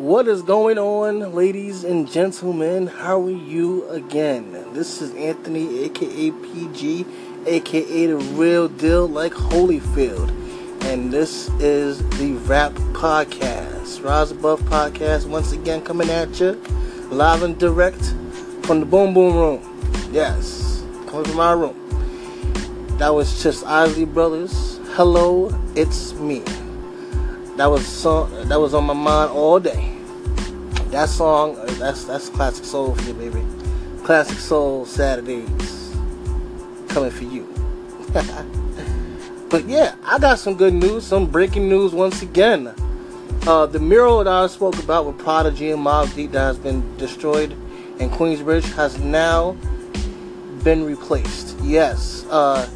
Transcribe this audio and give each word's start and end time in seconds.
What 0.00 0.28
is 0.28 0.40
going 0.40 0.78
on, 0.78 1.34
ladies 1.34 1.84
and 1.84 2.10
gentlemen? 2.10 2.86
How 2.86 3.20
are 3.20 3.30
you 3.30 3.86
again? 3.90 4.72
This 4.72 5.02
is 5.02 5.14
Anthony, 5.14 5.84
aka 5.84 6.30
PG, 6.30 7.04
aka 7.44 8.06
the 8.06 8.16
real 8.16 8.66
deal, 8.68 9.06
like 9.06 9.34
Holyfield, 9.34 10.30
and 10.84 11.12
this 11.12 11.50
is 11.60 11.98
the 12.18 12.32
Rap 12.46 12.72
Podcast, 12.94 14.02
Rise 14.02 14.30
Above 14.30 14.62
Podcast, 14.62 15.28
once 15.28 15.52
again 15.52 15.82
coming 15.82 16.08
at 16.08 16.40
you 16.40 16.52
live 17.10 17.42
and 17.42 17.58
direct 17.58 18.02
from 18.62 18.80
the 18.80 18.86
Boom 18.86 19.12
Boom 19.12 19.36
Room. 19.36 20.10
Yes, 20.12 20.82
coming 21.08 21.26
from 21.26 21.40
our 21.40 21.58
room. 21.58 22.96
That 22.96 23.10
was 23.10 23.42
just 23.42 23.66
Isley 23.66 24.06
Brothers. 24.06 24.80
Hello, 24.94 25.54
it's 25.76 26.14
me. 26.14 26.42
That 27.60 27.70
was 27.70 28.02
that 28.48 28.58
was 28.58 28.72
on 28.72 28.84
my 28.84 28.94
mind 28.94 29.32
all 29.32 29.60
day. 29.60 29.94
That 30.92 31.10
song, 31.10 31.56
that's 31.78 32.04
that's 32.04 32.30
classic 32.30 32.64
soul 32.64 32.94
for 32.94 33.02
you, 33.02 33.12
baby. 33.12 33.44
Classic 34.02 34.38
soul 34.38 34.86
Saturdays 34.86 35.94
coming 36.88 37.10
for 37.10 37.24
you. 37.24 37.46
but 39.50 39.66
yeah, 39.68 39.94
I 40.04 40.18
got 40.18 40.38
some 40.38 40.54
good 40.54 40.72
news, 40.72 41.04
some 41.04 41.26
breaking 41.26 41.68
news 41.68 41.92
once 41.92 42.22
again. 42.22 42.72
Uh, 43.46 43.66
the 43.66 43.78
mural 43.78 44.24
that 44.24 44.32
I 44.32 44.46
spoke 44.46 44.82
about 44.82 45.04
with 45.04 45.18
Prodigy 45.18 45.70
and 45.70 45.84
Mobb 45.84 46.14
Deep 46.14 46.32
that 46.32 46.40
has 46.40 46.56
been 46.56 46.96
destroyed 46.96 47.52
in 47.98 48.08
Queensbridge 48.08 48.72
has 48.72 48.98
now 49.00 49.52
been 50.64 50.86
replaced. 50.86 51.58
Yes, 51.60 52.24
uh, 52.30 52.66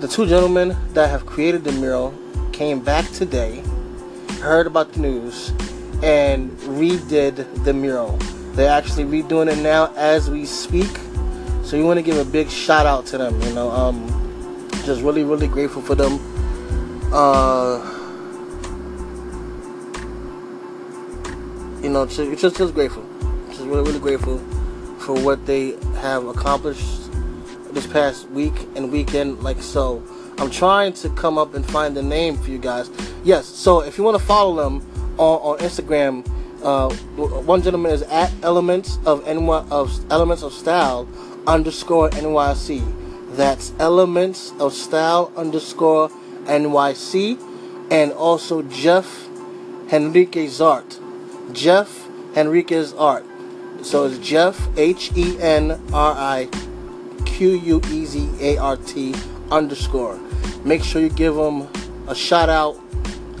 the 0.00 0.06
two 0.06 0.26
gentlemen 0.26 0.76
that 0.92 1.08
have 1.08 1.24
created 1.24 1.64
the 1.64 1.72
mural 1.72 2.12
came 2.52 2.78
back 2.80 3.10
today 3.12 3.64
heard 4.42 4.66
about 4.66 4.92
the 4.92 4.98
news 4.98 5.50
and 6.02 6.50
redid 6.80 7.64
the 7.64 7.72
mural. 7.72 8.16
They're 8.54 8.72
actually 8.72 9.04
redoing 9.04 9.50
it 9.50 9.62
now 9.62 9.92
as 9.94 10.28
we 10.28 10.44
speak. 10.44 10.90
So 11.62 11.76
you 11.76 11.86
want 11.86 11.98
to 11.98 12.02
give 12.02 12.18
a 12.18 12.28
big 12.28 12.50
shout 12.50 12.84
out 12.84 13.06
to 13.06 13.18
them. 13.18 13.40
You 13.42 13.54
know, 13.54 13.70
um, 13.70 14.08
just 14.84 15.00
really, 15.02 15.22
really 15.22 15.46
grateful 15.46 15.80
for 15.80 15.94
them. 15.94 16.18
Uh, 17.12 17.78
you 21.80 21.88
know, 21.88 22.04
just 22.04 22.40
just, 22.40 22.56
just 22.56 22.74
grateful. 22.74 23.06
Just 23.50 23.60
really, 23.60 23.82
really 23.82 24.00
grateful 24.00 24.38
for 24.98 25.14
what 25.14 25.46
they 25.46 25.76
have 26.00 26.26
accomplished 26.26 27.10
this 27.72 27.86
past 27.86 28.28
week 28.30 28.54
and 28.74 28.90
weekend. 28.90 29.40
Like 29.40 29.62
so, 29.62 30.02
I'm 30.38 30.50
trying 30.50 30.92
to 30.94 31.10
come 31.10 31.38
up 31.38 31.54
and 31.54 31.64
find 31.64 31.96
the 31.96 32.02
name 32.02 32.36
for 32.36 32.50
you 32.50 32.58
guys. 32.58 32.90
Yes, 33.24 33.46
so 33.46 33.80
if 33.80 33.98
you 33.98 34.04
want 34.04 34.18
to 34.18 34.24
follow 34.24 34.56
them 34.56 34.86
on, 35.18 35.38
on 35.40 35.58
Instagram, 35.58 36.26
uh, 36.62 36.92
one 37.16 37.62
gentleman 37.62 37.92
is 37.92 38.02
at 38.02 38.32
Elements 38.42 38.98
of 39.04 39.26
NY 39.26 39.66
of 39.70 40.12
Elements 40.12 40.42
of 40.42 40.52
Style 40.52 41.08
underscore 41.46 42.10
NYC. 42.10 43.36
That's 43.36 43.72
Elements 43.78 44.52
of 44.58 44.72
Style 44.72 45.32
underscore 45.36 46.08
NYC, 46.44 47.40
and 47.90 48.12
also 48.12 48.62
Jeff 48.62 49.28
Henriquez 49.88 50.60
Art. 50.60 50.98
Jeff 51.52 52.08
Henriquez 52.34 52.92
Art. 52.94 53.24
So 53.82 54.04
it's 54.04 54.18
Jeff 54.18 54.68
H 54.76 55.10
E 55.16 55.36
N 55.40 55.80
R 55.92 56.14
I 56.16 56.48
Q 57.26 57.50
U 57.50 57.80
E 57.90 58.06
Z 58.06 58.30
A 58.40 58.56
R 58.56 58.76
T 58.76 59.14
underscore. 59.52 60.18
Make 60.64 60.82
sure 60.82 61.02
you 61.02 61.10
give 61.10 61.34
them 61.34 61.68
a 62.08 62.14
shout 62.14 62.48
out 62.48 62.80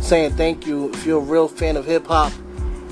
saying 0.00 0.32
thank 0.32 0.66
you 0.66 0.90
if 0.92 1.06
you're 1.06 1.18
a 1.18 1.24
real 1.24 1.48
fan 1.48 1.76
of 1.76 1.86
hip 1.86 2.06
hop. 2.06 2.32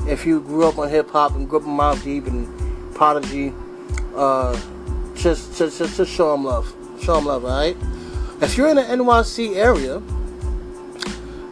If 0.06 0.24
you 0.24 0.40
grew 0.40 0.66
up 0.66 0.78
on 0.78 0.88
hip 0.88 1.10
hop 1.10 1.34
and 1.34 1.48
grew 1.48 1.60
up 1.60 1.66
on 1.66 1.76
Mobb 1.76 2.02
Deep 2.04 2.26
and 2.26 2.46
Prodigy, 2.94 3.52
uh, 4.14 4.58
just, 5.14 5.58
just, 5.58 5.78
just, 5.78 5.96
just 5.96 6.12
show 6.12 6.32
them 6.32 6.44
love. 6.44 6.72
Show 7.02 7.16
them 7.16 7.26
love, 7.26 7.44
alright? 7.44 7.76
If 8.40 8.56
you're 8.56 8.68
in 8.68 8.76
the 8.76 8.82
NYC 8.82 9.56
area, 9.56 10.00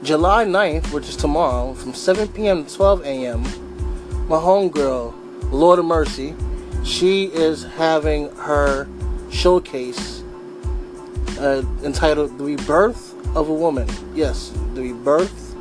July 0.02 0.44
9th, 0.44 0.92
which 0.92 1.08
is 1.08 1.16
tomorrow, 1.16 1.74
from 1.74 1.92
7 1.92 2.28
p.m. 2.28 2.64
to 2.64 2.74
12 2.74 3.04
a.m., 3.04 3.42
my 4.28 4.36
homegirl, 4.36 5.12
Lord 5.50 5.78
of 5.78 5.84
Mercy, 5.84 6.34
she 6.84 7.24
is 7.24 7.64
having 7.64 8.30
her 8.36 8.88
showcase 9.30 10.15
uh, 11.38 11.62
entitled 11.82 12.38
The 12.38 12.44
Rebirth 12.44 13.14
of 13.36 13.48
a 13.48 13.54
Woman. 13.54 13.88
Yes, 14.14 14.52
The 14.74 14.82
Rebirth 14.82 15.54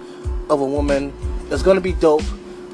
of 0.49 0.61
a 0.61 0.65
woman. 0.65 1.13
It's 1.49 1.63
going 1.63 1.75
to 1.75 1.81
be 1.81 1.93
dope. 1.93 2.23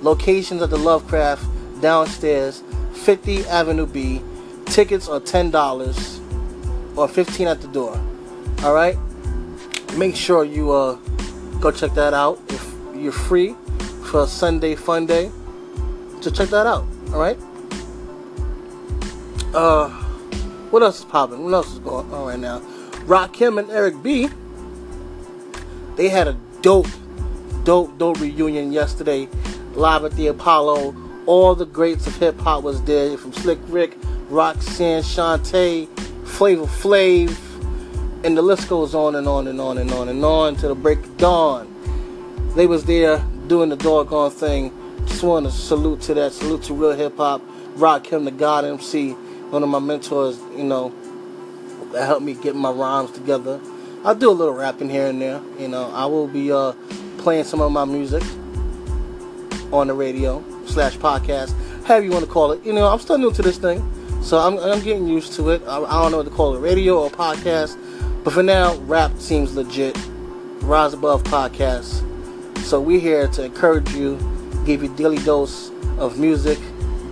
Locations 0.02 0.62
at 0.62 0.70
the 0.70 0.78
Lovecraft 0.78 1.46
downstairs, 1.82 2.64
50 2.94 3.46
Avenue 3.46 3.86
B. 3.86 4.22
Tickets 4.66 5.08
are 5.08 5.20
$10 5.20 6.98
or 6.98 7.08
15 7.08 7.48
at 7.48 7.62
the 7.62 7.68
door. 7.68 8.00
All 8.64 8.74
right? 8.74 8.98
Make 9.96 10.16
sure 10.16 10.44
you 10.44 10.72
uh, 10.72 10.96
go 11.60 11.72
check 11.72 11.94
that 11.94 12.14
out. 12.14 12.40
If 12.50 12.74
you're 12.96 13.12
free 13.12 13.56
for 14.06 14.26
Sunday 14.28 14.76
fun 14.76 15.06
day, 15.06 15.32
just 16.22 16.36
check 16.36 16.50
that 16.50 16.66
out. 16.66 16.86
All 17.14 17.20
right? 17.20 17.38
Uh, 19.54 19.90
what 20.70 20.82
else 20.82 21.00
is 21.00 21.06
popping? 21.06 21.44
What 21.44 21.54
else 21.54 21.74
is 21.74 21.80
going 21.80 22.12
on 22.14 22.28
right 22.28 22.40
now? 22.40 22.62
Rakim 23.06 23.60
and 23.60 23.70
Eric 23.70 24.02
B. 24.02 24.30
They 25.96 26.10
had 26.10 26.28
a 26.28 26.38
dope 26.62 26.88
dope, 27.64 27.98
dope 27.98 28.20
reunion 28.20 28.72
yesterday, 28.72 29.28
live 29.74 30.04
at 30.04 30.12
the 30.14 30.28
Apollo. 30.28 30.96
All 31.26 31.56
the 31.56 31.66
greats 31.66 32.08
of 32.08 32.16
hip 32.18 32.40
hop 32.40 32.64
was 32.64 32.82
there, 32.84 33.18
from 33.18 33.34
Slick 33.34 33.60
Rick, 33.68 33.98
Roxanne, 34.30 35.04
Shanté, 35.04 35.88
Flavor 36.26 36.66
Flav, 36.66 37.38
and 38.24 38.38
the 38.38 38.42
list 38.42 38.68
goes 38.68 38.96
on 38.96 39.16
and 39.16 39.28
on 39.28 39.48
and 39.48 39.62
on 39.62 39.78
and 39.78 39.92
on 39.92 40.10
and 40.10 40.24
on 40.24 40.56
to 40.58 40.68
the 40.68 40.76
break 40.76 41.00
of 41.00 41.18
dawn. 41.18 41.68
They 42.56 42.68
was 42.68 42.86
there 42.86 43.24
doing 43.48 43.70
the 43.70 43.78
doggone 43.78 44.32
thing. 44.32 44.74
Just 45.06 45.24
want 45.24 45.46
to 45.46 45.52
salute 45.52 46.02
to 46.02 46.14
that. 46.16 46.34
Salute 46.34 46.64
to 46.64 46.74
real 46.74 46.92
hip 46.92 47.18
hop. 47.18 47.42
Rakim, 47.76 48.26
the 48.26 48.32
God 48.32 48.66
MC, 48.66 49.12
one 49.12 49.64
of 49.64 49.70
my 49.70 49.80
mentors. 49.80 50.40
You 50.56 50.64
know, 50.64 50.94
that 51.94 52.06
helped 52.06 52.24
me 52.24 52.34
get 52.34 52.56
my 52.56 52.72
rhymes 52.72 53.12
together. 53.12 53.60
I 54.04 54.14
do 54.14 54.30
a 54.30 54.34
little 54.34 54.54
rapping 54.54 54.90
here 54.90 55.08
and 55.08 55.22
there. 55.22 55.42
You 55.60 55.68
know, 55.68 55.92
I 55.92 56.06
will 56.06 56.28
be 56.28 56.52
uh, 56.52 56.74
playing 57.18 57.44
some 57.44 57.62
of 57.62 57.72
my 57.72 57.86
music 57.86 58.24
on 59.72 59.88
the 59.88 59.94
radio 59.94 60.44
slash 60.66 60.98
podcast, 60.98 61.54
however 61.86 62.06
you 62.06 62.12
want 62.12 62.26
to 62.26 62.32
call 62.32 62.52
it. 62.52 62.66
You 62.66 62.74
know, 62.74 62.88
I'm 62.88 63.00
still 63.00 63.18
new 63.18 63.32
to 63.34 63.42
this 63.42 63.58
thing, 63.58 63.80
so 64.22 64.38
I'm, 64.38 64.58
I'm 64.58 64.82
getting 64.82 65.08
used 65.08 65.34
to 65.34 65.50
it. 65.52 65.62
I, 65.68 65.84
I 65.84 66.02
don't 66.02 66.12
know 66.12 66.18
what 66.18 66.28
to 66.28 66.32
call 66.32 66.56
it, 66.56 66.60
radio 66.60 67.04
or 67.04 67.10
podcast. 67.10 67.78
But 68.24 68.34
for 68.34 68.44
now, 68.44 68.76
rap 68.82 69.18
seems 69.18 69.56
legit. 69.56 69.98
Rise 70.62 70.94
Above 70.94 71.24
Podcast. 71.24 72.08
So 72.60 72.80
we're 72.80 73.00
here 73.00 73.28
to 73.30 73.44
encourage 73.46 73.92
you, 73.94 74.18
give 74.64 74.84
you 74.84 74.96
daily 74.96 75.18
dose 75.20 75.72
of 75.98 76.20
music, 76.20 76.60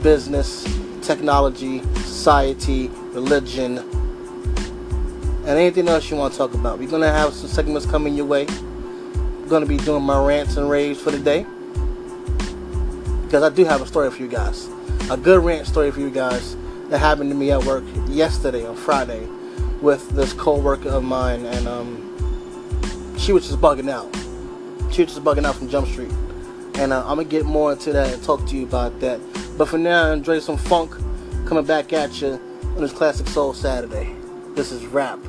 business, 0.04 0.64
technology, 1.02 1.82
society, 1.96 2.90
religion, 3.12 3.78
and 5.50 5.58
anything 5.58 5.90
else 5.90 6.10
you 6.10 6.16
want 6.16 6.32
to 6.32 6.38
talk 6.38 6.54
about. 6.54 6.80
We're 6.80 6.90
gonna 6.90 7.12
have 7.12 7.34
some 7.34 7.50
segments 7.50 7.86
coming 7.86 8.16
your 8.16 8.28
way 8.28 8.48
going 9.50 9.64
to 9.64 9.68
be 9.68 9.78
doing 9.78 10.04
my 10.04 10.24
rants 10.24 10.58
and 10.58 10.70
raves 10.70 11.02
for 11.02 11.12
the 11.12 11.20
day. 11.20 11.46
Because 13.24 13.44
I 13.44 13.50
do 13.50 13.66
have 13.66 13.82
a 13.82 13.88
story 13.88 14.10
for 14.12 14.22
you 14.22 14.28
guys. 14.28 14.70
A 15.10 15.18
good 15.18 15.44
rant 15.44 15.68
story 15.68 15.92
for 15.92 16.00
you 16.00 16.12
guys 16.12 16.56
that 16.90 17.00
happened 17.00 17.32
to 17.32 17.36
me 17.36 17.52
at 17.52 17.64
work 17.64 17.84
yesterday 18.08 18.66
on 18.66 18.76
Friday 18.76 19.28
with 19.82 20.08
this 20.12 20.34
co-worker 20.34 20.90
of 20.90 21.04
mine 21.04 21.46
and 21.46 21.68
um, 21.68 23.16
she 23.18 23.34
was 23.34 23.48
just 23.48 23.60
bugging 23.60 23.90
out. 23.90 24.14
She 24.94 25.04
was 25.04 25.14
just 25.14 25.24
bugging 25.24 25.46
out 25.46 25.56
from 25.56 25.68
Jump 25.68 25.88
Street. 25.88 26.12
And 26.76 26.94
uh, 26.94 27.02
I'm 27.08 27.16
going 27.16 27.28
to 27.28 27.32
get 27.32 27.46
more 27.46 27.74
into 27.74 27.92
that 27.92 28.14
and 28.14 28.24
talk 28.24 28.46
to 28.48 28.56
you 28.56 28.64
about 28.64 29.00
that. 29.02 29.20
But 29.58 29.68
for 29.68 29.78
now, 29.78 30.12
enjoy 30.12 30.40
some 30.40 30.58
funk 30.58 30.92
coming 31.46 31.66
back 31.66 31.92
at 31.92 32.22
you 32.22 32.40
on 32.64 32.82
this 32.82 32.94
Classic 32.94 33.28
Soul 33.28 33.54
Saturday. 33.54 34.16
This 34.56 34.72
is 34.72 34.86
Rap 34.86 35.20